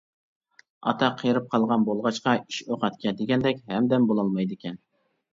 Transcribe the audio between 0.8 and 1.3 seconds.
ئاتا